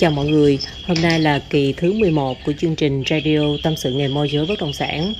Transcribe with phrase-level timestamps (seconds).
[0.00, 3.92] Chào mọi người, hôm nay là kỳ thứ 11 của chương trình Radio Tâm sự
[3.92, 5.12] nghề môi giới bất động sản.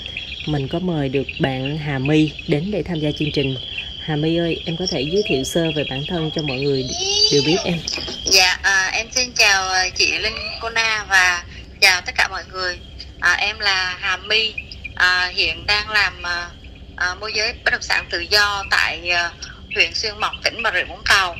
[0.46, 3.56] Mình có mời được bạn Hà My đến để tham gia chương trình.
[4.04, 6.85] Hà My ơi, em có thể giới thiệu sơ về bản thân cho mọi người
[7.32, 7.79] đều biết em.
[8.24, 11.44] Dạ, à, em xin chào à, chị Linh Cô Na và
[11.81, 12.78] chào tất cả mọi người.
[13.21, 14.54] À, em là Hà My,
[14.94, 16.51] à, hiện đang làm à,
[16.97, 19.30] à, môi giới bất động sản tự do tại à,
[19.74, 21.37] huyện Xuyên Mộc, tỉnh Bà Rịa Vũng Tàu.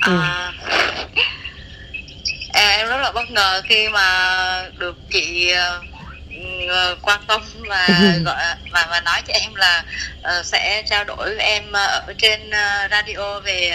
[0.00, 0.52] À,
[2.52, 5.52] à, em rất là bất ngờ khi mà được chị
[6.68, 7.88] ừ, quan tâm và
[8.24, 8.42] gọi
[8.72, 9.84] và và nói cho em là
[10.20, 13.72] uh, sẽ trao đổi với em ở trên uh, radio về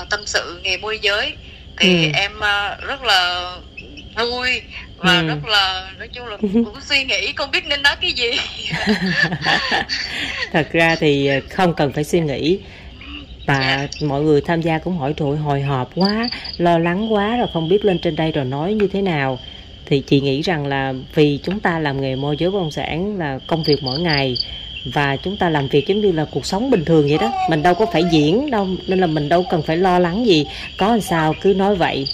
[0.00, 1.34] uh, tâm sự nghề môi giới
[1.78, 2.10] thì Ừ.
[2.14, 3.50] em uh, rất là
[4.16, 4.62] vui
[4.96, 5.26] và Ừ.
[5.28, 8.30] rất là nói chung là cũng suy nghĩ không biết nên nói cái gì
[10.52, 12.58] Thật ra thì không cần phải suy nghĩ
[13.46, 16.28] và mọi người tham gia cũng hỏi trời hồi hộp quá
[16.58, 19.38] lo lắng quá rồi không biết lên trên đây rồi nói như thế nào.
[19.86, 23.18] Thì chị nghĩ rằng là vì chúng ta làm nghề môi giới bất động sản
[23.18, 24.36] là công việc mỗi ngày
[24.94, 27.32] và chúng ta làm việc giống như là cuộc sống bình thường vậy đó.
[27.50, 30.46] Mình đâu có phải diễn đâu nên là mình đâu cần phải lo lắng gì.
[30.78, 32.08] Có làm sao cứ nói vậy.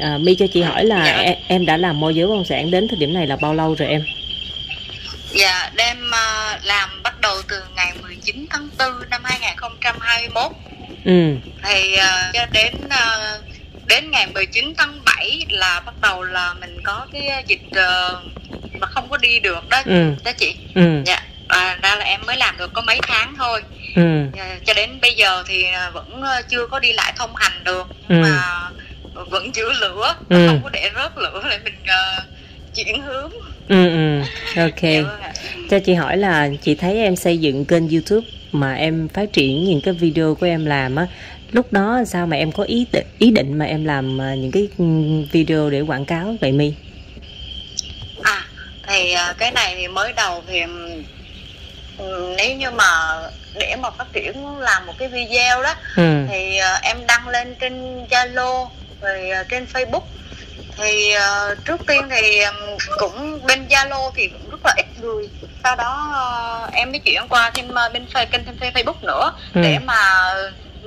[0.00, 1.12] À, My cho chị hỏi là Dạ.
[1.16, 3.54] em, em đã làm môi giới bất động sản đến thời điểm này là bao
[3.54, 4.04] lâu rồi em?
[5.34, 7.95] Dạ đem uh, làm bắt đầu từ ngày 19
[8.56, 10.52] tháng 4 năm 2021
[11.04, 11.36] ừ.
[11.62, 13.42] Thì uh, cho đến uh,
[13.86, 18.22] đến ngày 19 tháng 7 là bắt đầu là mình có cái dịch uh,
[18.80, 19.82] mà không có đi được đó.
[19.86, 20.14] Ừ.
[20.24, 20.56] Đó chị.
[20.74, 21.02] Ừ.
[21.06, 21.22] Dạ.
[21.48, 23.62] À, ra là em mới làm được có mấy tháng thôi.
[23.96, 24.02] Ừ.
[24.38, 27.86] À, cho đến bây giờ thì vẫn chưa có đi lại thông hành được.
[28.08, 28.14] Ừ.
[28.14, 28.70] mà
[29.14, 30.46] vẫn giữ lửa Ừ.
[30.48, 32.20] không có để rớt lửa để mình à,
[32.74, 33.30] chuyển hướng.
[33.68, 34.20] Ừ ừ.
[34.56, 34.82] Ok.
[34.82, 35.20] Dạ vâng
[35.70, 38.26] cho chị hỏi là chị thấy em xây dựng kênh youtube
[38.60, 41.06] mà em phát triển những cái video của em làm á
[41.52, 44.50] lúc đó sao mà em có ý định, ý định mà em làm à, những
[44.50, 44.84] cái ừ,
[45.32, 46.74] video để quảng cáo vậy mi
[48.22, 48.44] à
[48.86, 52.86] thì à, cái này thì mới đầu thì ừm, nếu như mà
[53.54, 56.26] để mà phát triển làm một cái video đó ừ.
[56.28, 58.68] thì à, em đăng lên trên Zalo
[59.00, 60.02] rồi trên Facebook
[60.76, 65.28] thì à, trước tiên thì ừm, cũng bên Zalo thì cũng rất là ít người
[65.64, 69.60] sau đó à, em mới chuyển qua thêm à, bên kênh thêm Facebook nữa Ừ.
[69.62, 70.00] để mà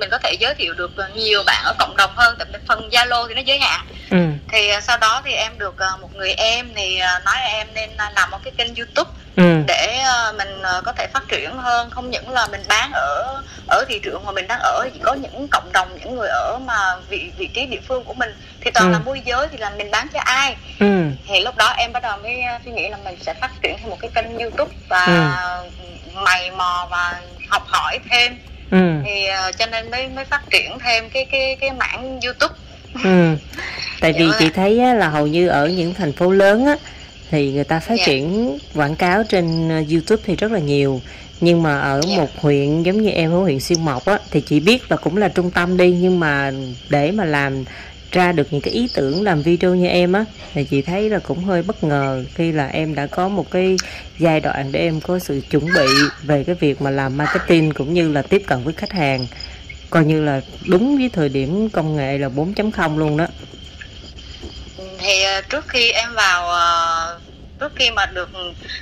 [0.00, 2.88] mình có thể giới thiệu được nhiều bạn ở cộng đồng hơn tại vì phần
[2.92, 3.86] Zalo thì nó giới hạn.
[4.10, 4.18] Ừ.
[4.52, 7.66] Thì à, sau đó thì em được à, một người em thì à, nói em
[7.74, 9.62] nên làm một cái kênh YouTube ừ.
[9.66, 10.02] để
[10.38, 11.90] mình có thể phát triển hơn.
[11.90, 15.14] Không những là mình bán ở ở thị trường mà mình đang ở chỉ có
[15.14, 18.34] những cộng đồng những người ở mà vị vị trí địa phương của mình.
[18.60, 18.92] Thì toàn Ừ.
[18.92, 20.56] là môi giới thì là mình bán cho ai.
[20.80, 20.86] Ừ.
[21.28, 23.90] Thì lúc đó em bắt đầu mới suy nghĩ là mình sẽ phát triển thêm
[23.90, 25.64] một cái kênh YouTube và Ừ.
[26.14, 28.38] mày mò và học hỏi thêm
[28.70, 32.54] ừ thì à, cho nên mới mới phát triển thêm cái cái cái mảng YouTube
[33.04, 33.36] ừ
[34.00, 36.76] tại vì chị thấy á, là hầu như ở những thành phố lớn á
[37.30, 38.04] thì người ta phát Dạ.
[38.06, 41.00] triển quảng cáo trên ờ, YouTube thì rất là nhiều
[41.40, 42.16] nhưng mà ở Dạ.
[42.16, 45.16] một huyện giống như em ở huyện Xuyên Mộc á thì chị biết là cũng
[45.16, 46.52] là trung tâm đi nhưng mà
[46.88, 47.64] để mà làm
[48.12, 51.18] ra được những cái ý tưởng làm video như em á, thì chị thấy là
[51.18, 53.76] cũng hơi bất ngờ khi là em đã có một cái
[54.18, 55.86] giai đoạn để em có sự chuẩn bị
[56.22, 59.26] về cái việc mà làm marketing cũng như là tiếp cận với khách hàng.
[59.90, 63.26] Coi như là đúng với thời điểm công nghệ là 4.0 luôn đó.
[64.98, 67.18] Thì ờ, trước khi em vào ờ,
[67.60, 68.28] trước khi mà được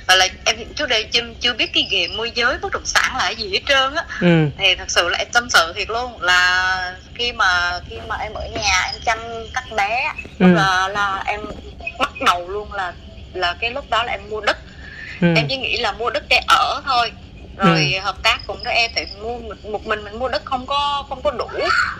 [0.07, 3.15] gọi là em trước đây chưa, chưa biết cái nghề môi giới bất động sản
[3.17, 4.03] là gì hết trơn á.
[4.21, 4.45] Ừ.
[4.57, 8.33] Thì thật sự là em tâm sự thiệt luôn là khi mà khi mà em
[8.33, 9.17] ở nhà em chăm
[9.53, 10.45] các bé Ừ.
[10.53, 11.39] là là em
[11.99, 12.93] bắt đầu luôn là
[13.33, 14.57] là cái lúc đó là em mua đất.
[15.21, 15.27] Ừ.
[15.35, 17.11] Em chỉ nghĩ là mua đất để ở thôi.
[17.57, 21.05] Rồi hợp tác cùng với em tại mua một- mình mình mua đất không có
[21.09, 21.47] không có đủ.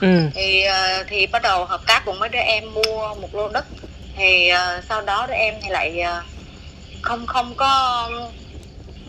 [0.01, 0.07] Ừ.
[0.35, 3.65] Thì ờ, thì bắt đầu hợp tác cùng với đứa em mua một lô đất.
[4.17, 6.21] Thì ờ, sau đó đứa em thì lại ờ,
[7.01, 8.09] không không có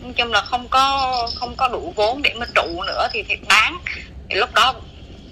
[0.03, 3.35] nói chung là không có không có đủ vốn để mà trụ nữa thì thì
[3.49, 3.77] bán.
[4.29, 4.73] Thì lúc đó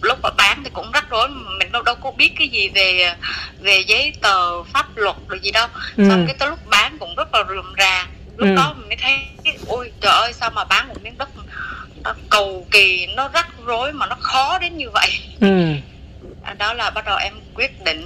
[0.01, 3.13] lúc mà bán thì cũng rắc rối mình đâu đâu có biết cái gì về
[3.59, 5.67] về giấy tờ pháp luật rồi gì đâu.
[5.97, 6.03] Ừ.
[6.09, 8.07] xong cái tới lúc bán cũng rất là rườm rà.
[8.37, 8.55] Lúc Ừ.
[8.55, 9.13] đó mình mới thấy
[9.67, 11.29] ôi trời ơi sao mà bán một miếng đất
[12.03, 15.09] nó cầu kỳ nó rắc rối mà nó khó đến như vậy.
[15.41, 15.47] Ừ.
[16.43, 18.05] À, đó là bắt đầu em quyết định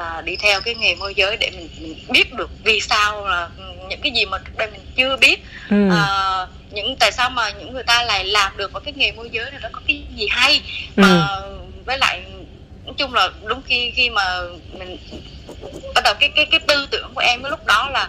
[0.00, 3.48] là đi theo cái nghề môi giới để mình, mình biết được vì sao là
[3.88, 5.36] những cái gì mà trước đây mình chưa biết
[5.70, 9.12] ừ à, những tại sao mà những người ta lại làm được ở cái nghề
[9.12, 10.60] môi giới này nó có cái gì hay
[10.96, 11.02] Ừ.
[11.02, 11.28] mà
[11.86, 12.22] với lại
[12.84, 14.24] nói chung là đúng khi khi mà
[14.78, 14.96] mình
[15.94, 18.08] bắt đầu cái cái cái tư tưởng của em cái lúc đó là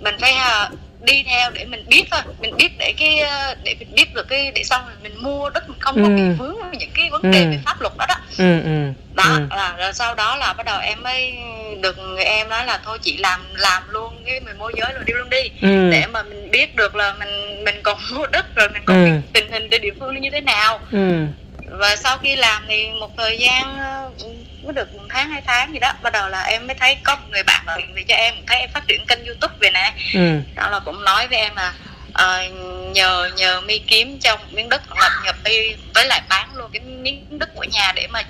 [0.00, 0.70] mình phải à,
[1.00, 4.28] đi theo để mình biết thôi mình biết để cái ờ, để mình biết được
[4.28, 6.14] cái để xong rồi mình mua đất mình không có Ừ.
[6.16, 7.50] bị vướng những cái vấn đề Ừ.
[7.50, 9.46] về pháp luật đó đó ừ ừ đó ừ.
[9.56, 11.34] là rồi sau đó là bắt đầu em mới
[11.80, 15.02] được người em nói là thôi chị làm làm luôn cái mình môi giới rồi
[15.06, 15.42] đi luôn đi.
[15.62, 15.90] Ừ.
[15.90, 19.04] Để mà mình biết được là mình mình còn mua đất rồi mình còn Ừ.
[19.04, 20.80] biết tình hình trên địa phương như thế nào.
[20.92, 21.26] Ừ.
[21.70, 24.10] Và sau khi làm thì một thời gian ờ,
[24.62, 27.16] mới được một tháng hai tháng gì đó bắt đầu là em mới thấy có
[27.16, 29.92] một người bạn gọi về cho em thấy em phát triển kênh youtube về nè.
[30.14, 30.40] Ừ.
[30.56, 31.72] Đó là cũng nói với em là
[32.12, 32.42] ờ,
[32.92, 36.70] nhờ nhờ mi kiếm cho một miếng đất lập nhập đi với lại bán luôn
[36.72, 38.22] cái miếng đất của nhà để mà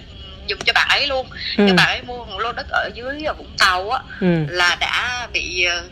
[0.47, 1.27] dùng cho bạn ấy luôn.
[1.57, 1.65] Ừ.
[1.69, 4.27] cho bạn ấy mua một lô đất ở dưới ở vũng tàu á ừ.
[4.49, 5.85] là đã bị ờ,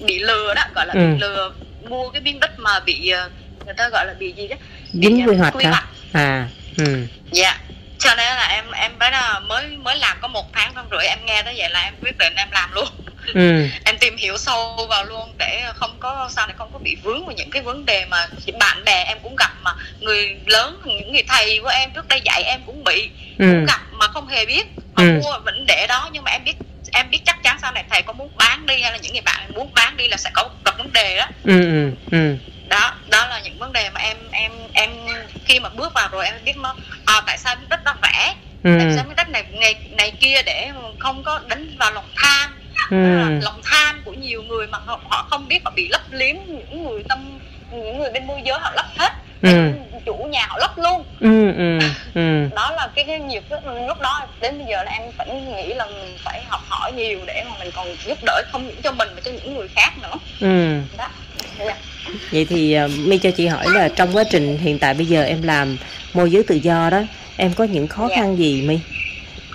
[0.00, 1.00] bị lừa đó gọi là Ừ.
[1.00, 1.52] bị lừa
[1.88, 3.30] mua cái miếng đất mà bị ờ,
[3.64, 4.56] người ta gọi là bị gì đó
[4.92, 5.84] dính ờ, quy hoạch quy hoạch.
[6.12, 6.48] À
[6.78, 7.06] ừ.
[7.32, 7.58] Dạ.
[7.98, 8.92] Cho nên là em em
[9.48, 12.18] mới mới làm có một tháng không rưỡi em nghe tới vậy là em quyết
[12.18, 12.88] định em làm luôn
[13.36, 13.68] ừ.
[13.84, 17.26] Em tìm hiểu sâu vào luôn để không có sau này không có bị vướng
[17.26, 18.26] vào những cái vấn đề mà
[18.60, 22.20] bạn bè em cũng gặp mà người lớn những người thầy của em trước đây
[22.24, 23.44] dạy em cũng bị ừ.
[23.52, 24.66] cũng gặp mà không hề biết
[24.96, 25.20] họ Ừ.
[25.24, 26.08] mua vẫn để đó.
[26.12, 26.54] Nhưng mà em biết
[26.92, 29.20] em biết chắc chắn sau này thầy có muốn bán đi hay là những người
[29.22, 31.26] bạn muốn bán đi là sẽ có gặp vấn đề đó.
[31.44, 32.36] Ừ ừ ừ.
[32.68, 34.90] Đó đó là những vấn đề mà em em em
[35.44, 36.74] khi mà bước vào rồi em biết nó
[37.06, 38.34] à, tại sao đất nó rẻ?
[38.64, 38.76] Ừ.
[38.78, 42.50] Tại sao miếng đất này này này kia để không có đánh vào lòng tham
[42.90, 42.96] ừ.
[43.42, 46.84] lòng tham của nhiều người mà họ, họ không biết họ bị lấp liếm những
[46.84, 47.18] người tâm
[47.72, 49.12] những người bên môi giới họ lấp hết.
[49.42, 49.70] Ừ.
[50.06, 51.04] Chủ nhà họ lấp luôn.
[51.20, 51.78] Ừ ừ
[52.14, 52.48] ừ.
[52.56, 55.74] Đó là cái, cái nhiều cái lúc đó đến bây giờ là em phải nghĩ
[55.74, 58.92] là mình phải học hỏi nhiều để mà mình còn giúp đỡ không những cho
[58.92, 60.14] mình mà cho những người khác nữa.
[60.40, 60.80] Ừ.
[60.98, 61.08] Đó.
[61.58, 61.76] Dạ.
[62.32, 65.22] vậy thì ờ, mi cho chị hỏi là trong quá trình hiện tại bây giờ
[65.24, 65.76] em làm
[66.14, 67.02] môi giới tự do đó
[67.36, 68.16] em có những khó Dạ.
[68.16, 68.78] khăn gì mi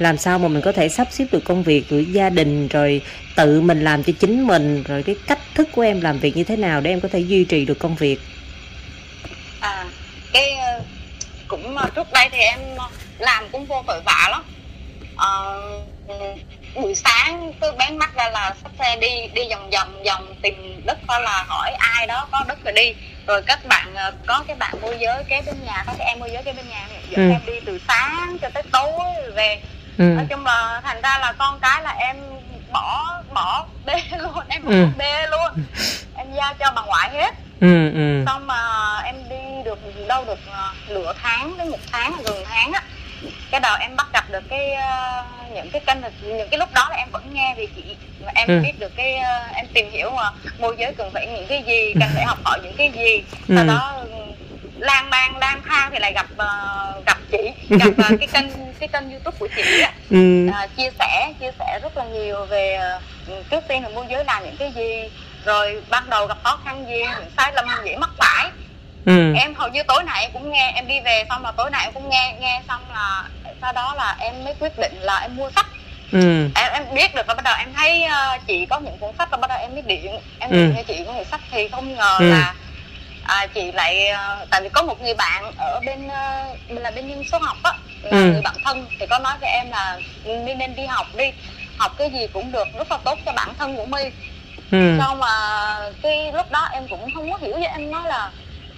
[0.02, 3.02] làm sao mà mình có thể sắp xếp được công việc rồi gia đình rồi
[3.36, 6.44] tự mình làm cho chính mình rồi cái cách thức của em làm việc như
[6.44, 8.20] thế nào để em có thể duy trì được công việc?
[9.60, 9.86] À
[10.34, 10.82] cái ờ,
[11.48, 12.88] cũng ờ, trước đây thì em ờ,
[13.20, 14.44] làm cũng vô vội vã lắm.
[15.16, 15.62] Ờ,
[16.76, 20.82] buổi sáng cứ bén mắt ra là xách xe đi đi vòng vòng vòng tìm
[20.86, 22.94] đất coi là hỏi ai đó có đất rồi đi.
[23.28, 23.94] Rồi các bạn
[24.28, 26.66] có cái bạn môi giới kế bên nhà có cái em môi giới kế bên
[26.70, 27.32] nhà dẫn Ừ.
[27.34, 28.92] em đi từ sáng cho tới tối
[29.36, 29.60] về
[29.98, 30.04] ừ.
[30.04, 32.18] Nói chung là thành ra là con cái là em
[32.74, 34.86] bỏ bỏ bê luôn em bỏ Ừ.
[34.98, 35.66] bê luôn.
[36.16, 37.36] Em giao cho bà ngoại hết.
[37.62, 38.24] Ừ ừ.
[38.26, 42.72] Xong mà em đi được đâu được ờ, nửa tháng đến một tháng gần tháng
[42.74, 42.82] á
[43.52, 45.24] cái đầu em bắt gặp được cái ờ,
[45.54, 47.96] những cái kênh những cái lúc đó là em vẫn nghe về chị.
[48.26, 48.60] Và em Ừ.
[48.64, 51.94] biết được cái ờ, em tìm hiểu mà môi giới cần phải những cái gì
[52.00, 53.24] cần phải học hỏi những cái gì.
[53.48, 53.56] Ừ.
[53.56, 54.01] sau đó ừ,
[54.82, 56.48] lang mang lang thang thì lại gặp ờ,
[57.06, 58.48] gặp chị gặp ờ, cái kênh
[58.80, 59.92] cái kênh youtube của chị á.
[60.10, 60.48] Ừ.
[60.54, 63.00] À, chia sẻ chia sẻ rất là nhiều về ờ,
[63.52, 65.10] trước tiên là môi giới làm những cái gì
[65.46, 68.50] rồi ban đầu gặp khó khăn gì những sai lầm dễ mắc phải.
[69.06, 69.34] Ừ.
[69.36, 71.84] Em hầu như tối nay em cũng nghe em đi về xong là tối nay
[71.84, 73.24] em cũng nghe nghe xong là
[73.62, 75.66] sau đó là em mới quyết định là em mua sách.
[76.12, 76.50] Ừ.
[76.56, 79.28] Em em biết được và bắt đầu em thấy ờ, chị có những cuốn sách
[79.32, 80.20] và bắt đầu em mới điện.
[80.40, 80.56] Em Ừ.
[80.58, 82.30] điện cho chị có người sách thì không ngờ Ừ.
[82.32, 82.54] là
[83.32, 87.08] à, chị lại ờ, tại vì có một người bạn ở bên ờ, là bên
[87.08, 87.74] nhân số học á
[88.04, 88.18] Ừ.
[88.32, 91.32] người bạn thân thì có nói với em là mi nên đi học đi
[91.78, 94.02] học cái gì cũng được rất là tốt cho bản thân của mi
[94.72, 95.30] ừ xong mà
[96.04, 98.32] cái lúc đó em cũng không có hiểu với em nói là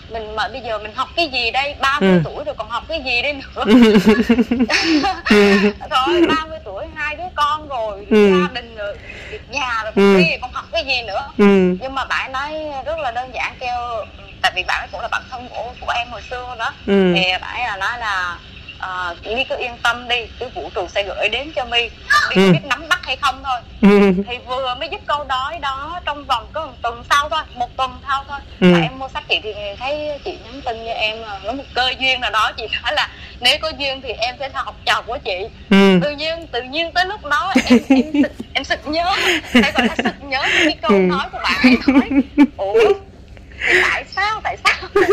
[0.09, 2.21] mình mà bây giờ mình học cái gì đây 30 Ừ.
[2.23, 3.63] tuổi rồi còn học cái gì đây nữa
[5.29, 5.57] ừ
[5.89, 8.29] rồi 30 tuổi hai đứa con rồi Ừ.
[8.31, 8.97] gia đình rồi
[9.29, 10.23] việc nhà rồi Ừ.
[10.41, 12.53] còn học cái gì nữa ừ nhưng mà bạn nói
[12.85, 14.05] rất là đơn giản kêu
[14.43, 16.73] tại vì bạn ấy cũng là bạn thân của của em hồi xưa đó.
[16.87, 17.13] Ừ.
[17.15, 18.37] Thì bạn ấy là nói là
[18.79, 21.89] ờ, mi cứ yên tâm đi cái vũ trụ sẽ gửi đến cho mi
[22.29, 22.51] mi Ừ.
[22.51, 23.59] biết nắm bắt hay không thôi.
[23.81, 24.13] Ừ.
[24.29, 27.77] Thì vừa mới dứt câu nói đó trong vòng có một tuần sau thôi một
[27.77, 28.67] tuần sau thôi Ừ.
[28.67, 31.91] mà em mua sách chị thì thấy chị nhắn tin cho em nó một cơ
[31.99, 33.09] duyên nào đó chị nói là
[33.39, 35.37] nếu có duyên thì em sẽ học trò của chị.
[35.69, 35.99] Ừ.
[36.03, 39.11] Tự nhiên tự nhiên tới lúc đó em em sực, em sực nhớ
[39.53, 40.97] hay gọi là sực nhớ cái câu Ừ.
[40.97, 42.21] nói của bạn ấy nói.
[42.57, 42.73] Ủa
[43.83, 44.73] tại sao tại sao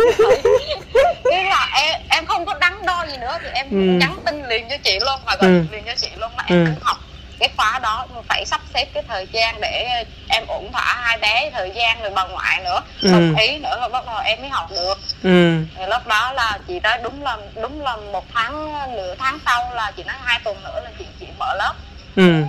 [1.31, 3.77] Thế là em em không có đắn đo gì nữa thì em Ừ.
[3.77, 5.63] nhắn tin liền cho chị luôn và gọi Ừ.
[5.71, 6.71] liền cho chị luôn là em Ừ.
[6.75, 6.99] cũng học
[7.39, 11.51] cái khóa đó phải sắp xếp cái thời gian để em ổn thỏa hai bé
[11.51, 13.11] thời gian rồi bà ngoại nữa Ừ.
[13.13, 15.57] đồng ý nữa rồi bắt đầu em mới học được ừ
[15.89, 19.93] lúc đó là chị nói đúng là đúng là một tháng nửa tháng sau là
[19.97, 21.75] chị nói hai tuần nữa là chị chị mở lớp
[22.17, 22.43] ừ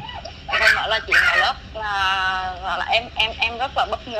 [0.47, 1.83] em mở là chị mở lớp là,
[2.63, 4.19] là, là em em em rất là bất ngờ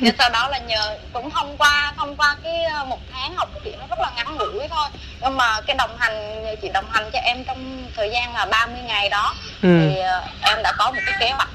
[0.00, 3.48] nhưng sau đó là nhờ cũng thông qua thông qua cái ờ, một tháng học
[3.54, 4.88] của chị nó rất là ngắn ngủi thôi.
[5.22, 8.80] Nhưng mà cái đồng hành chị đồng hành cho em trong thời gian là 30
[8.86, 9.34] ngày đó.
[9.62, 9.68] Ừ.
[9.80, 11.48] Thì ờ, em đã có một cái kế hoạch.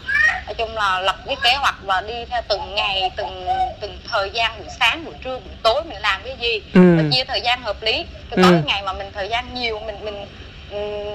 [0.45, 3.47] Nói chung là lập cái kế hoạch và đi theo từng ngày từng
[3.81, 6.61] từng thời gian buổi sáng buổi trưa buổi tối mình làm cái gì.
[6.73, 6.97] Ừ.
[6.97, 7.93] và chia thời gian hợp lý.
[8.29, 8.43] Cái Ừ.
[8.43, 10.25] có cái ngày mà mình thời gian nhiều mình mình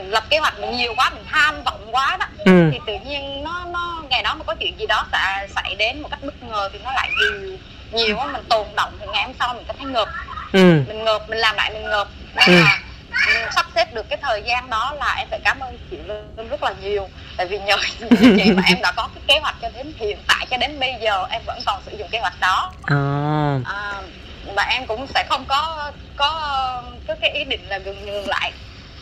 [0.08, 2.26] lập kế hoạch mình nhiều quá mình tham vọng quá đó.
[2.44, 2.70] Ừ.
[2.72, 6.02] Thì tự nhiên nó nó ngày đó mà có chuyện gì đó xảy xảy đến
[6.02, 7.58] một cách bất ngờ thì nó lại nhiều
[7.92, 10.08] nhiều quá mình tồn động thì ngày hôm sau mình có thấy ngợp.
[10.52, 10.82] Ừ.
[10.88, 12.08] Mình ngợp mình làm lại mình ngợp.
[12.34, 12.62] Nên Ừ.
[12.64, 12.78] là
[13.26, 16.48] ừ, sắp xếp được cái thời gian đó là em phải cảm ơn chị Lương
[16.48, 17.08] rất là nhiều.
[17.36, 17.76] Tại vì nhờ
[18.20, 20.94] chị mà em đã có cái kế hoạch cho đến hiện tại cho đến bây
[21.00, 22.72] giờ em vẫn còn sử dụng kế hoạch đó.
[22.82, 22.96] Ờ.
[23.64, 23.92] À,
[24.54, 26.30] và em cũng sẽ không có có
[27.08, 28.52] có cái ý định là ngừng ngừng lại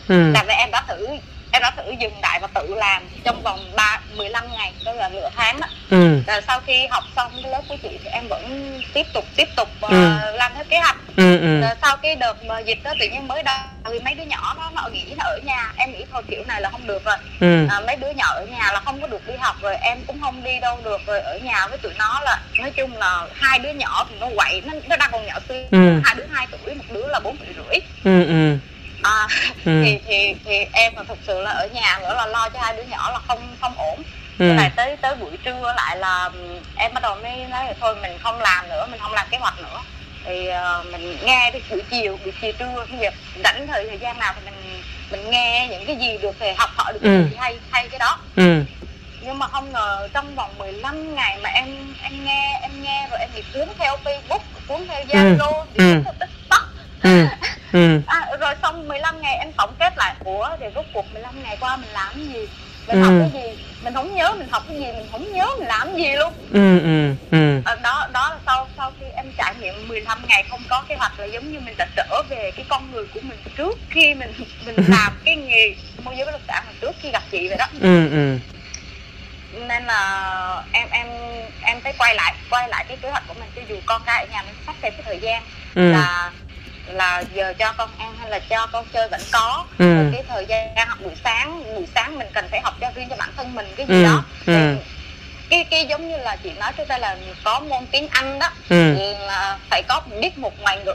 [0.08, 0.32] ừ.
[0.48, 1.06] Vì em đã thử
[1.52, 5.08] em đã thử dừng lại và tự làm trong vòng ba 15 ngày tức là
[5.08, 6.18] nửa tháng đó ừ.
[6.26, 9.48] Và sau khi học xong cái lớp của chị thì em vẫn tiếp tục tiếp
[9.56, 10.18] tục uh, Ừ.
[10.34, 10.96] làm theo kế hoạch.
[11.16, 11.60] Ừ ừ.
[11.60, 13.54] Rồi sau cái đợt mà dịch đó tự nhiên mới đầu
[13.92, 16.60] thì mấy đứa nhỏ đó nó nghỉ nó ở nhà em nghĩ thôi kiểu này
[16.60, 17.16] là không được rồi.
[17.40, 17.66] Ừ.
[17.70, 20.20] À, mấy đứa nhỏ ở nhà là không có được đi học rồi em cũng
[20.22, 23.58] không đi đâu được rồi ở nhà với tụi nó là nói chung là hai
[23.58, 25.62] đứa nhỏ thì nó quậy nó, nó đang còn nhỏ xíu.
[25.70, 26.00] Ừ.
[26.04, 27.78] hai đứa hai tuổi một đứa là bốn tuổi rưỡi.
[28.04, 28.58] Ừ ừ
[29.04, 29.26] à,
[29.64, 29.82] ừ.
[29.84, 32.76] thì thì thì em là thực sự là ở nhà nữa là lo cho hai
[32.76, 34.02] đứa nhỏ là không không ổn.
[34.38, 34.46] Ừ.
[34.48, 37.72] Với lại tới tới buổi trưa lại là ừm, em bắt đầu mới nói là
[37.80, 39.80] thôi mình không làm nữa mình không làm kế hoạch nữa.
[40.24, 43.98] Thì ờ, mình nghe đi buổi chiều buổi chiều trưa cái việc rảnh thời thời
[43.98, 47.14] gian nào thì mình mình nghe những cái gì được thì học hỏi được cái
[47.14, 47.22] Ừ.
[47.30, 48.18] gì hay hay cái đó.
[48.36, 48.62] Ừ.
[49.20, 53.20] Nhưng mà không ngờ trong vòng 15 ngày mà em em nghe em nghe rồi
[53.20, 55.94] em bị cuốn theo Facebook cuốn theo Zalo bị Ừ.
[55.94, 56.62] cuốn theo TikTok.
[57.02, 57.26] Ừ.
[57.72, 58.00] Ừ.
[58.06, 58.20] À,
[58.84, 60.14] xong 15 ngày em tổng kết lại.
[60.24, 62.48] Ủa thì rốt cuộc 15 ngày qua mình làm cái gì?
[62.86, 63.02] Mình Ừ.
[63.02, 63.58] học cái gì?
[63.84, 66.32] Mình không nhớ mình học cái gì mình không nhớ mình làm cái gì luôn.
[66.52, 67.60] Ừ ừ ừ.
[67.64, 70.94] À, đó đó là sau sau khi em trải nghiệm 15 ngày không có kế
[70.96, 74.14] hoạch là giống như mình đã trở về cái con người của mình trước khi
[74.14, 74.32] mình
[74.66, 77.66] mình làm cái nghề môi giới bất động sản trước khi gặp chị vậy đó.
[77.80, 78.38] Ừ ừ.
[79.68, 81.06] Nên là em em
[81.62, 83.50] em thấy quay lại quay lại cái kế hoạch của mình.
[83.56, 85.42] Cho dù con cái ở nhà mình sắp xếp cái thời gian
[85.74, 85.92] ừ.
[85.92, 86.30] là
[86.86, 89.64] là giờ cho con ăn hay là cho con chơi vẫn có.
[89.78, 89.94] Ừ.
[89.94, 93.08] rồi cái thời gian học buổi sáng buổi sáng mình cần phải học cho riêng
[93.10, 94.24] cho bản thân mình cái gì Ừ, đó.
[94.46, 94.76] ừ.
[95.50, 98.50] Cái cái giống như là chị nói trước đây là có môn tiếng Anh đó.
[98.68, 98.92] Ừ.
[99.26, 100.94] Là phải có biết một ngoại ngữ.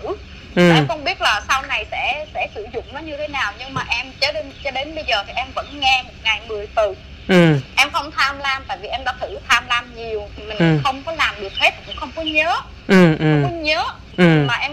[0.56, 0.72] Ừ.
[0.74, 3.74] Em không biết là sau này sẽ sẽ sử dụng nó như thế nào nhưng
[3.74, 6.68] mà em cho đến cho đến bây giờ thì em vẫn nghe một ngày 10
[6.76, 6.94] từ.
[7.28, 7.60] Ừ.
[7.78, 10.30] Em không tham lam tại vì em đã thử tham lam nhiều.
[10.48, 10.80] Mình Ừ.
[10.84, 12.56] không có làm được hết cũng không có nhớ.
[12.88, 13.84] Ừ không ừ có nhớ.
[14.18, 14.46] Ừ.
[14.48, 14.72] Mà em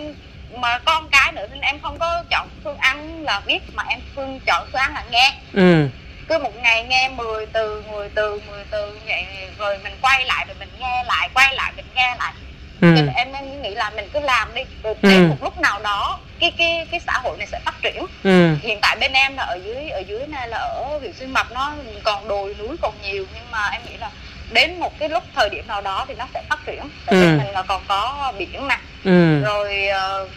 [0.67, 4.01] mà con cái nữa nên em không có chọn phương án là viết mà em
[4.15, 5.33] phương chọn phương án là nghe.
[5.53, 5.89] Ừ.
[6.29, 9.25] Cứ một ngày nghe 10 từ 10 từ 10 từ vậy
[9.59, 12.33] rồi mình quay lại rồi mình nghe lại quay lại mình nghe lại.
[12.81, 12.87] Ừ.
[12.87, 15.09] Nên em em nghĩ là mình cứ làm đi rồi Ừ.
[15.09, 18.07] đến một lúc nào đó cái cái cái xã hội này sẽ phát triển.
[18.25, 18.55] Ừ.
[18.63, 21.53] Hiện tại bên em là ở dưới ở dưới này là ở huyện xuyên mộc
[21.53, 21.73] nó
[22.05, 24.11] còn đồi núi còn nhiều nhưng mà em nghĩ là
[24.53, 26.83] đến một cái lúc thời điểm nào đó thì nó sẽ phát triển.
[27.07, 27.39] Tại Ừ.
[27.39, 29.43] mình là còn có biển nè ừ.
[29.45, 30.29] Rồi ờ,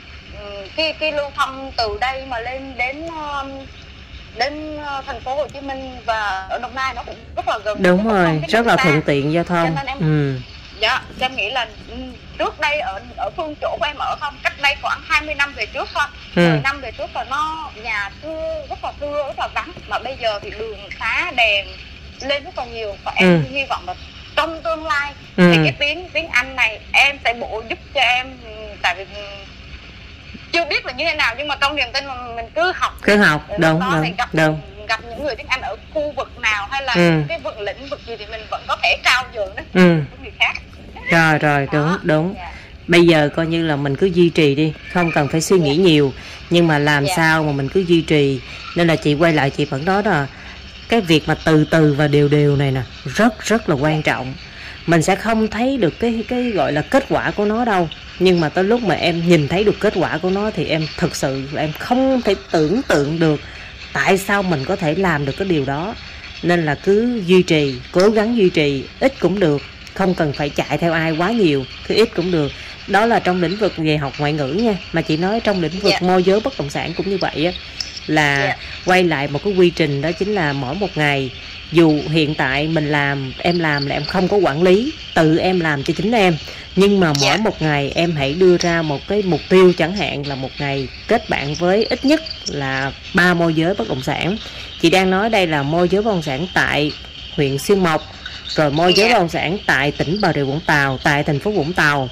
[0.75, 3.51] cái cái lưu thông từ đây mà lên đến ờm,
[4.37, 7.57] đến ờ, thành phố Hồ Chí Minh và ở Đồng Nai nó cũng rất là
[7.65, 9.75] gần đúng rồi rất là thuận tiện giao thông.
[9.87, 10.39] Em- ừ.
[10.79, 14.15] Dạ cho em nghĩ là ừm, trước đây ở ở phương chỗ của em ở
[14.19, 14.33] không?
[14.43, 16.03] Cách đây khoảng 20 năm về trước thôi.
[16.35, 16.47] Ừ.
[16.49, 19.71] 10 năm về trước là nó nhà thưa rất là thưa rất là vắng.
[19.89, 21.67] Mà bây giờ thì đường xá đèn
[22.21, 22.95] lên rất là nhiều.
[23.05, 23.51] Và em Ừ.
[23.55, 23.93] hy vọng là
[24.35, 25.51] trong tương lai ừ.
[25.53, 28.51] thì cái tiếng tiếng Anh này em sẽ bổ giúp cho em ừ,
[28.81, 29.21] tại vì ừ,
[30.53, 32.97] chưa biết là như thế nào nhưng mà trong niềm tin mà mình cứ học
[33.01, 34.61] cứ học lúc đúng đó đúng gặp đúng.
[34.87, 37.21] gặp những người tiếng Anh ở khu vực nào hay là Ừ.
[37.27, 39.63] cái vực lĩnh vực gì thì mình vẫn có thể trao dồi nó.
[39.73, 39.87] Ừ.
[40.11, 40.53] Với người khác.
[41.11, 41.99] Rồi rồi đúng Đó.
[42.03, 42.51] đúng Dạ.
[42.87, 45.75] bây giờ coi như là mình cứ duy trì đi không cần phải suy nghĩ
[45.77, 46.13] nhiều.
[46.49, 47.13] Nhưng mà làm Dạ.
[47.15, 48.41] sao mà mình cứ duy trì?
[48.75, 50.27] Nên là chị quay lại chị vẫn nói là
[50.89, 54.33] cái việc mà từ từ và đều đều này nè rất rất là quan trọng
[54.89, 57.89] mình sẽ không thấy được cái cái gọi là kết quả của nó đâu.
[58.19, 60.87] Nhưng mà tới lúc mà em nhìn thấy được kết quả của nó thì em
[60.97, 63.41] thực sự là em không thể tưởng tượng được
[63.93, 65.95] tại sao mình có thể làm được cái điều đó.
[66.43, 69.61] Nên là cứ duy trì cố gắng duy trì ít cũng được.
[69.93, 72.51] Không cần phải chạy theo ai quá nhiều cứ ít cũng được.
[72.87, 74.77] Đó là trong lĩnh vực về học ngoại ngữ nha.
[74.93, 75.99] Mà chị nói trong lĩnh vực Dạ.
[76.01, 77.51] môi giới bất động sản cũng như vậy á
[78.07, 78.55] là Dạ.
[78.85, 81.31] quay lại một cái quy trình đó chính là mỗi một ngày
[81.71, 85.59] dù hiện tại mình làm em làm là em không có quản lý tự em
[85.59, 86.37] làm cho chính em
[86.75, 87.37] nhưng mà mỗi Dạ.
[87.43, 90.87] một ngày em hãy đưa ra một cái mục tiêu chẳng hạn là một ngày
[91.07, 94.37] kết bạn với ít nhất là ba môi giới bất động sản
[94.81, 96.91] chị đang nói đây là môi giới bất động sản tại
[97.35, 98.13] huyện xuyên mộc
[98.55, 99.13] rồi môi giới Dạ.
[99.13, 102.09] bất động sản tại tỉnh bà rịa vũng tàu tại thành phố vũng tàu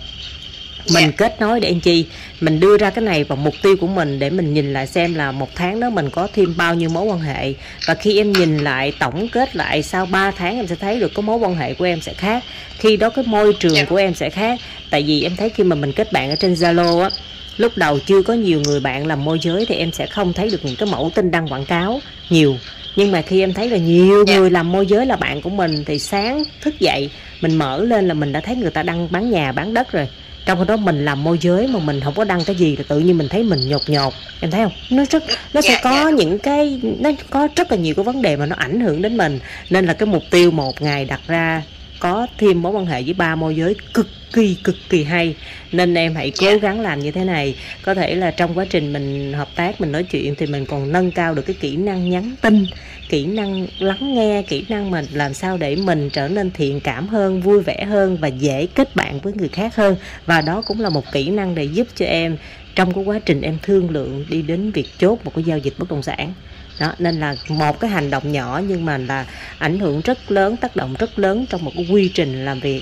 [0.93, 1.11] mình Dạ.
[1.17, 2.05] kết nối để anh chi
[2.41, 5.13] mình đưa ra cái này vào mục tiêu của mình để mình nhìn lại xem
[5.13, 7.53] là một tháng đó mình có thêm bao nhiêu mối quan hệ
[7.87, 11.11] và khi em nhìn lại tổng kết lại sau 3 tháng em sẽ thấy được
[11.13, 12.43] có mối quan hệ của em sẽ khác
[12.77, 13.85] khi đó cái môi trường Dạ.
[13.85, 16.53] của em sẽ khác tại vì em thấy khi mà mình kết bạn ở trên
[16.53, 17.09] Zalo á
[17.57, 20.49] lúc đầu chưa có nhiều người bạn làm môi giới thì em sẽ không thấy
[20.49, 22.55] được những cái mẫu tin đăng quảng cáo nhiều
[22.95, 24.37] nhưng mà khi em thấy là nhiều Dạ.
[24.37, 27.09] người làm môi giới là bạn của mình thì sáng thức dậy
[27.41, 30.07] mình mở lên là mình đã thấy người ta đăng bán nhà bán đất rồi
[30.47, 32.83] trong khi đó mình làm môi giới mà mình không có đăng cái gì là
[32.87, 34.13] tự nhiên mình thấy mình nhột nhột.
[34.41, 34.71] Em thấy không?
[34.97, 35.23] Nó rất
[35.53, 36.09] nó sẽ Dạ, có dạ.
[36.09, 39.17] những cái nó có rất là nhiều cái vấn đề mà nó ảnh hưởng đến
[39.17, 39.39] mình.
[39.69, 41.63] Nên là cái mục tiêu một ngày đặt ra
[41.99, 45.35] có thêm mối quan hệ với ba môi giới cực kỳ cực kỳ hay.
[45.71, 46.57] Nên em hãy cố Dạ.
[46.57, 47.55] gắng làm như thế này.
[47.81, 50.91] Có thể là trong quá trình mình hợp tác mình nói chuyện thì mình còn
[50.91, 52.65] nâng cao được cái kỹ năng nhắn tin
[53.09, 57.07] kỹ năng lắng nghe kỹ năng mình làm sao để mình trở nên thiện cảm
[57.07, 59.95] hơn vui vẻ hơn và dễ kết bạn với người khác hơn.
[60.25, 62.37] Và đó cũng là một kỹ năng để giúp cho em
[62.75, 65.73] trong cái quá trình em thương lượng đi đến việc chốt một cái giao dịch
[65.77, 66.33] bất động sản.
[66.79, 69.25] Đó nên là một cái hành động nhỏ nhưng mà là
[69.57, 72.81] ảnh hưởng rất lớn tác động rất lớn trong một cái quy trình làm việc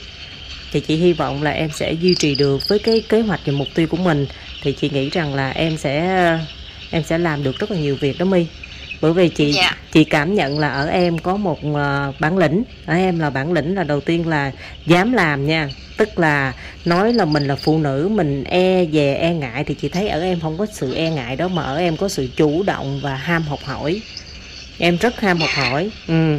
[0.75, 3.53] thì chị hy vọng là em sẽ duy trì được với cái kế hoạch và
[3.53, 4.27] mục tiêu của mình.
[4.63, 5.99] Thì chị nghĩ rằng là em sẽ
[6.91, 8.45] em sẽ làm được rất là nhiều việc đó my.
[9.01, 9.71] Bởi vì chị Dạ.
[9.91, 12.63] chị cảm nhận là ở em có một ờ, bản lĩnh.
[12.85, 14.51] Ở em là bản lĩnh là đầu tiên là
[14.85, 15.69] dám làm nha.
[15.97, 16.53] Tức là
[16.85, 20.21] nói là mình là phụ nữ mình e dè e ngại thì chị thấy ở
[20.21, 23.15] em không có sự e ngại đó mà ở em có sự chủ động và
[23.15, 24.01] ham học hỏi.
[24.77, 26.37] Em rất ham học hỏi ừ.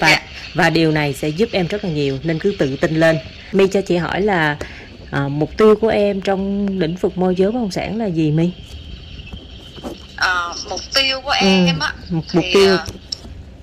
[0.00, 0.22] Và Dạ.
[0.54, 3.16] và điều này sẽ giúp em rất là nhiều nên cứ tự tin lên
[3.52, 4.56] my cho chị hỏi là
[5.10, 8.30] à, mục tiêu của em trong lĩnh vực môi giới bất động sản là gì
[8.30, 8.50] my?
[10.16, 12.76] Ờ, mục tiêu của Ừ, em á mục thì, tiêu.
[12.76, 12.84] ờ,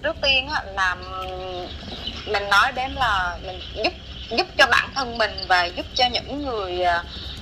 [0.04, 0.96] trước tiên á là
[2.26, 3.94] mình nói đến là mình giúp
[4.38, 6.82] giúp cho bản thân mình và giúp cho những người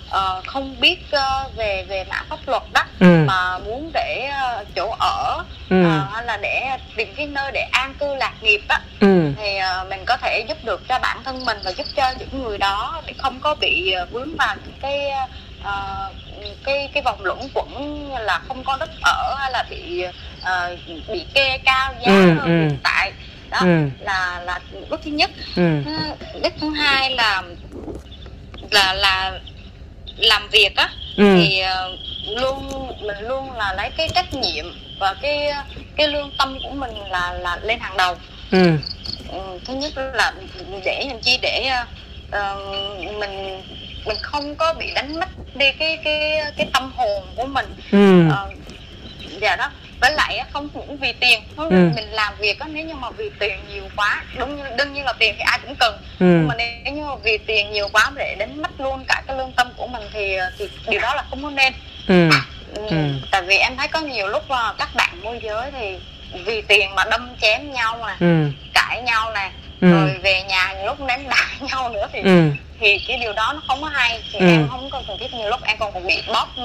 [0.09, 3.23] ờ, không biết ờ, về về mảng pháp luật đó ừ.
[3.27, 4.06] mà muốn để
[5.69, 5.83] ừ.
[6.13, 8.79] Hay là để tìm cái nơi để an cư lạc nghiệp á.
[8.99, 9.31] Ừ.
[9.37, 12.43] Thì ờ, mình có thể giúp được cho bản thân mình và giúp cho những
[12.43, 15.09] người đó để không có bị ờ, vướng vào những cái
[15.63, 16.09] ờ,
[16.63, 20.03] cái cái vòng luẩn quẩn là không có đất ở hay là bị
[20.43, 20.75] ờ,
[21.07, 22.47] bị kê cao giá Ừ, hơn ừ.
[22.67, 23.11] hiện tại.
[23.49, 23.89] Đó ừ.
[23.99, 24.59] là là
[24.89, 25.31] bước thứ nhất.
[25.55, 25.81] Ừ.
[26.43, 27.43] Bước thứ hai là
[28.71, 29.39] là là
[30.17, 30.89] làm việc á.
[31.17, 31.35] Ừ.
[31.37, 31.91] Thì ờ,
[32.27, 34.65] luôn mình luôn là lấy cái trách nhiệm
[34.99, 35.53] và cái
[35.95, 38.15] cái lương tâm của mình là là lên hàng đầu.
[38.51, 38.71] Ừ.
[39.31, 40.33] Ừ, thứ nhất là
[40.85, 41.69] để làm chi để
[42.31, 42.55] ờ,
[43.19, 43.63] mình
[44.05, 47.65] mình không có bị đánh mất đi cái cái cái tâm hồn của mình.
[47.91, 48.29] Ừ.
[48.31, 48.49] Ờ,
[49.41, 49.71] dạ đó.
[50.01, 51.41] Với lại không những vì tiền.
[51.57, 51.69] Ừ.
[51.69, 55.05] mình làm việc á, nếu như mà vì tiền nhiều quá đúng như đương nhiên
[55.05, 55.93] là tiền thì ai cũng cần.
[56.19, 56.25] Ừ.
[56.25, 59.37] Nhưng mà nếu như mà vì tiền nhiều quá để đánh mất luôn cả cái
[59.37, 61.73] lương tâm của mình thì thì điều đó là không có nên
[62.07, 62.29] ừ
[62.75, 62.97] Ừ, Ừ.
[63.31, 65.97] tại vì em thấy có nhiều lúc là các bạn môi giới thì
[66.45, 68.51] vì tiền mà đâm chém nhau nè ừ.
[68.73, 69.91] cãi nhau nè ừ.
[69.91, 72.49] rồi về nhà nhiều lúc ném đá nhau nữa thì ừ.
[72.79, 74.21] thì cái điều đó nó không có hay.
[74.33, 74.45] Thì Ừ.
[74.47, 76.55] em không có cần thiết nhiều lúc em còn bị bóp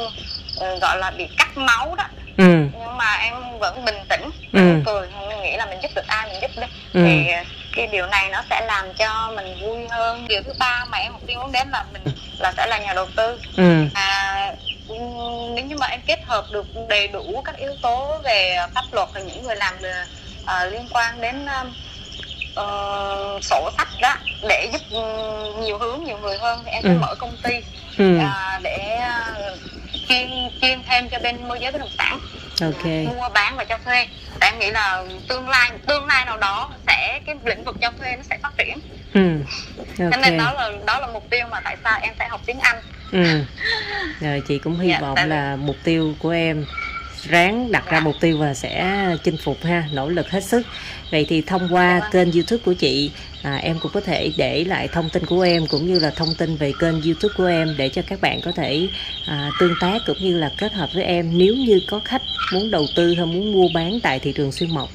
[0.57, 2.05] ừ, gọi là bị cắt máu đó.
[2.37, 2.45] Ừ.
[2.79, 4.61] Nhưng mà em vẫn bình tĩnh Ừ.
[4.87, 6.67] cười em nghĩ là mình giúp được ai mình giúp đi.
[6.93, 7.01] Ừ.
[7.07, 7.27] thì
[7.77, 10.29] cái điều này nó sẽ làm cho mình vui hơn.
[10.29, 12.03] Điều thứ ba mà em tiêu muốn đến là mình
[12.39, 13.39] là sẽ là nhà đầu tư.
[13.57, 13.85] Ừ.
[13.95, 14.53] À,
[15.55, 19.09] nếu như mà em kết hợp được đầy đủ các yếu tố về pháp luật
[19.15, 19.75] thì những người làm
[20.47, 21.47] à, liên quan đến
[22.55, 24.17] ờ, sổ sách đó
[24.49, 24.81] để giúp
[25.61, 26.99] nhiều hướng nhiều người hơn thì em sẽ Ừ.
[27.01, 27.55] mở công ty
[27.99, 28.19] ừ.
[28.19, 29.35] à, để à,
[30.09, 32.19] chuyên chuyên thêm cho bên môi giới bất động sản.
[32.63, 32.85] Ok.
[33.17, 34.07] Mua bán và cho thuê.
[34.41, 37.91] Tại em nghĩ là tương lai tương lai nào đó sẽ cái lĩnh vực cho
[37.99, 38.79] thuê nó sẽ phát triển.
[39.15, 39.21] Ừ.
[39.99, 42.59] Cho nên đó là đó là mục tiêu mà tại sao em sẽ học tiếng
[42.61, 42.77] Anh
[43.13, 43.25] ừ.
[44.21, 46.65] Rồi chị cũng hy Dạ, vọng tại là mục tiêu của em
[47.29, 50.67] ráng đặt ra mục tiêu và sẽ chinh phục ha nỗ lực hết sức.
[51.11, 52.09] Vậy thì thông qua Dạ.
[52.13, 53.11] kênh youtube của chị
[53.43, 56.35] à, em cũng có thể để lại thông tin của em cũng như là thông
[56.39, 58.89] tin về kênh youtube của em để cho các bạn có thể
[59.27, 62.23] à, tương tác cũng như là kết hợp với em nếu như có khách
[62.53, 64.89] muốn đầu tư hay muốn mua bán tại thị trường xuyên mộc.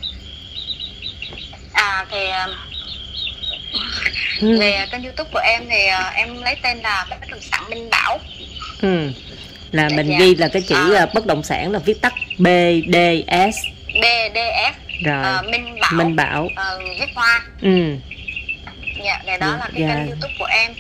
[1.74, 2.48] À thì à,
[4.42, 4.60] ừ.
[4.60, 7.90] về kênh youtube của em thì à, em lấy tên là bất động sản Minh
[7.90, 8.20] Bảo
[8.82, 9.12] Ừ.
[9.72, 10.18] là Dạ, mình dạ.
[10.20, 11.00] ghi là cái chữ À.
[11.02, 16.50] à, bất động sản là viết tắt BDS BDS rồi à, Minh Bảo Minh Bảo
[16.56, 17.96] ờ, viết hoa ừ.
[19.06, 19.88] dạ này đó Dạ, là cái dạ.
[19.96, 20.72] kênh youtube của em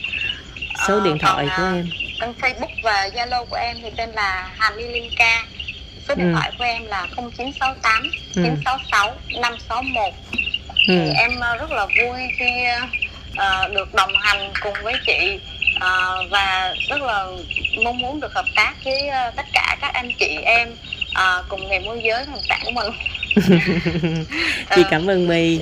[0.87, 1.73] số Ờ, điện thoại còn, của à,
[2.21, 5.43] em kênh facebook và zalo của em thì tên là Hà My Linh Ca
[6.07, 6.33] số điện Ừ.
[6.33, 8.03] thoại của em là 0968
[8.35, 8.43] Ừ.
[8.43, 10.13] 966 561
[10.87, 10.93] ừ.
[11.05, 12.45] thì em ờ, rất là vui khi
[13.37, 15.39] ờ, được đồng hành cùng với chị
[15.79, 17.25] à, và rất là
[17.83, 20.69] mong muốn được hợp tác với uh, tất cả các anh chị em
[21.11, 22.91] uh, cùng nghề môi giới nền tảng của mình.
[24.75, 25.55] Chị cảm ơn my